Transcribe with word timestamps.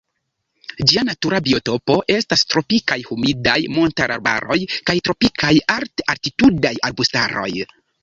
Ĝia 0.91 1.03
natura 1.09 1.41
biotopo 1.47 1.97
estas 2.15 2.45
tropikaj 2.55 2.99
humidaj 3.11 3.57
montarbaroj 3.77 4.61
kaj 4.91 4.99
tropikaj 5.11 5.55
alt-altitudaj 5.79 6.77
arbustaroj. 6.93 7.51